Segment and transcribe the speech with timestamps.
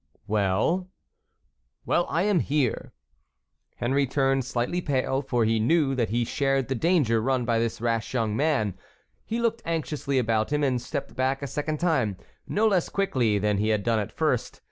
[0.25, 0.89] "Well?"
[1.85, 2.91] "Well, I am here."
[3.75, 7.79] Henry turned slightly pale, for he knew that he shared the danger run by this
[7.79, 8.73] rash young man.
[9.25, 12.17] He looked anxiously about him, and stepped back a second time,
[12.47, 14.59] no less quickly than he had done at first.